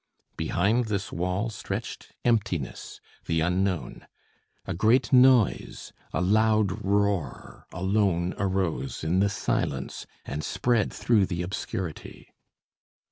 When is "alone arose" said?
7.71-9.03